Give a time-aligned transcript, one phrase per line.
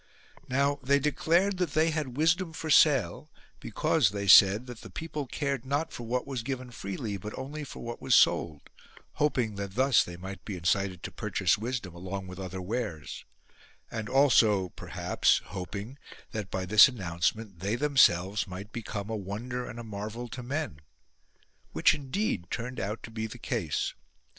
[0.49, 5.27] Now they declared that they had wisdom for sale because they said that the people
[5.27, 8.71] cared not for what was given freely but only for what was sold,
[9.21, 13.25] hoping that thus they might be incited to purchase wisdom along with other wares;
[13.91, 15.99] and also perhaps hoping
[16.31, 20.79] that by this announcement they themselves might become a wonder and a marvel to men:
[21.73, 23.93] which indeed turned out to be the case.